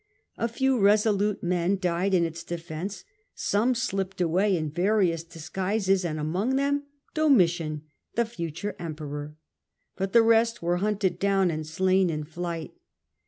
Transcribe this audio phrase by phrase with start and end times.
[0.35, 3.03] A few resolute men died in its defence;
[3.35, 7.83] some slipped away in various disguises, and among them Domitian,
[8.15, 9.35] the future Emperor;
[9.95, 12.71] but the rest were hunted down and slain in flight.